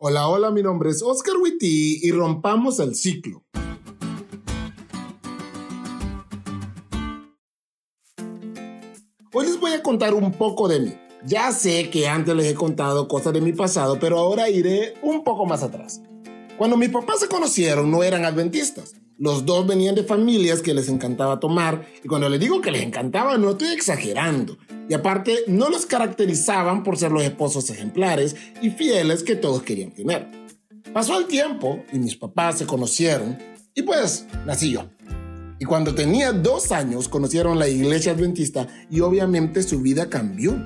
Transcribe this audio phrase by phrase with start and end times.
[0.00, 3.42] Hola, hola, mi nombre es Oscar Witty y rompamos el ciclo.
[9.32, 10.94] Hoy les voy a contar un poco de mí.
[11.26, 15.24] Ya sé que antes les he contado cosas de mi pasado, pero ahora iré un
[15.24, 16.00] poco más atrás.
[16.56, 18.94] Cuando mis papás se conocieron no eran adventistas.
[19.18, 22.84] Los dos venían de familias que les encantaba tomar y cuando les digo que les
[22.84, 24.58] encantaba no estoy exagerando.
[24.88, 29.92] Y aparte no los caracterizaban por ser los esposos ejemplares y fieles que todos querían
[29.92, 30.28] tener.
[30.92, 33.38] Pasó el tiempo y mis papás se conocieron
[33.74, 34.88] y pues nací yo.
[35.60, 40.56] Y cuando tenía dos años conocieron la iglesia adventista y obviamente su vida cambió.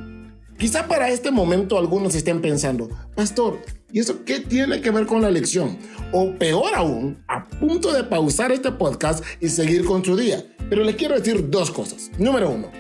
[0.59, 3.59] Quizá para este momento algunos estén pensando, pastor,
[3.91, 5.79] ¿y eso qué tiene que ver con la lección?
[6.13, 10.45] O peor aún, a punto de pausar este podcast y seguir con su día.
[10.69, 12.11] Pero les quiero decir dos cosas.
[12.19, 12.71] Número uno,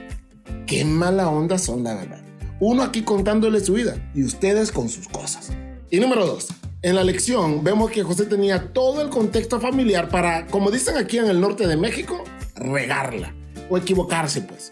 [0.66, 2.22] qué mala onda son la verdad.
[2.60, 5.50] Uno aquí contándole su vida y ustedes con sus cosas.
[5.90, 6.48] Y número dos,
[6.82, 11.18] en la lección vemos que José tenía todo el contexto familiar para, como dicen aquí
[11.18, 13.34] en el norte de México, regarla
[13.68, 14.70] o equivocarse pues.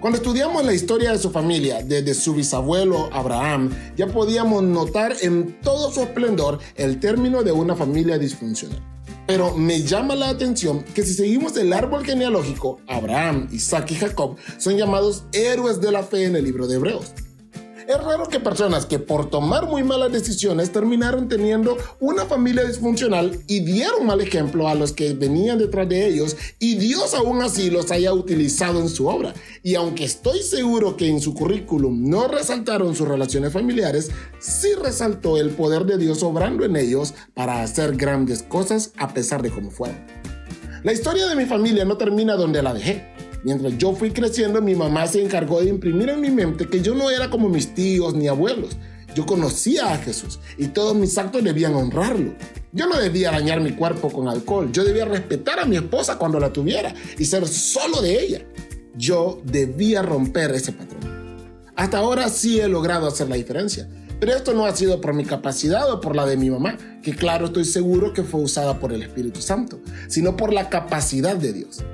[0.00, 5.60] Cuando estudiamos la historia de su familia, desde su bisabuelo Abraham, ya podíamos notar en
[5.60, 8.80] todo su esplendor el término de una familia disfuncional.
[9.28, 14.38] Pero me llama la atención que si seguimos el árbol genealógico, Abraham, Isaac y Jacob
[14.56, 17.12] son llamados héroes de la fe en el libro de Hebreos.
[17.88, 23.40] Es raro que personas que por tomar muy malas decisiones terminaron teniendo una familia disfuncional
[23.46, 27.70] y dieron mal ejemplo a los que venían detrás de ellos y Dios aún así
[27.70, 29.32] los haya utilizado en su obra.
[29.62, 35.38] Y aunque estoy seguro que en su currículum no resaltaron sus relaciones familiares, sí resaltó
[35.38, 39.70] el poder de Dios obrando en ellos para hacer grandes cosas a pesar de cómo
[39.70, 39.96] fueron.
[40.84, 43.17] La historia de mi familia no termina donde la dejé.
[43.44, 46.94] Mientras yo fui creciendo, mi mamá se encargó de imprimir en mi mente que yo
[46.94, 48.76] no era como mis tíos ni abuelos.
[49.14, 52.34] Yo conocía a Jesús y todos mis actos debían honrarlo.
[52.72, 54.70] Yo no debía dañar mi cuerpo con alcohol.
[54.72, 58.46] Yo debía respetar a mi esposa cuando la tuviera y ser solo de ella.
[58.96, 61.00] Yo debía romper ese patrón.
[61.74, 63.88] Hasta ahora sí he logrado hacer la diferencia.
[64.20, 67.14] Pero esto no ha sido por mi capacidad o por la de mi mamá, que
[67.14, 71.52] claro estoy seguro que fue usada por el Espíritu Santo, sino por la capacidad de
[71.52, 71.84] Dios.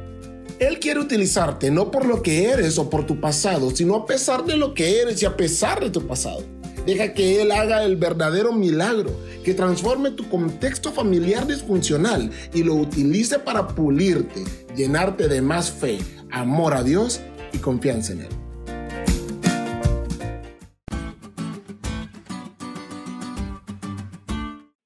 [0.61, 4.45] Él quiere utilizarte no por lo que eres o por tu pasado, sino a pesar
[4.45, 6.45] de lo que eres y a pesar de tu pasado.
[6.87, 9.11] Deja que Él haga el verdadero milagro,
[9.43, 14.45] que transforme tu contexto familiar disfuncional y lo utilice para pulirte,
[14.77, 15.99] llenarte de más fe,
[16.31, 17.21] amor a Dios
[17.53, 18.29] y confianza en Él.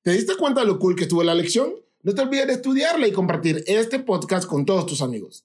[0.02, 1.74] ¿Te diste cuenta de lo cool que estuvo la lección?
[2.02, 5.44] No te olvides de estudiarla y compartir este podcast con todos tus amigos.